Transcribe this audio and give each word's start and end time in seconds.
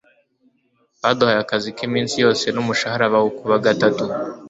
baduhaye 1.01 1.39
akazi 1.41 1.69
k'iminsi 1.75 2.15
yose 2.23 2.45
n'umushahara 2.51 3.13
bawukuba 3.13 3.55
gatatu. 3.65 4.03